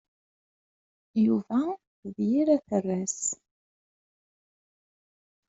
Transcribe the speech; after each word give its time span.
Yuba 1.25 1.59
d 2.15 2.15
yir 2.29 2.47
aterras. 2.55 3.19